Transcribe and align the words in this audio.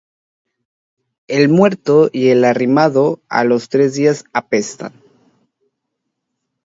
El 1.27 1.49
muerto 1.49 2.09
y 2.11 2.29
el 2.29 2.43
arrimado 2.43 3.21
a 3.29 3.43
los 3.43 3.69
tres 3.69 3.93
días 3.93 4.23
apestan 4.33 4.93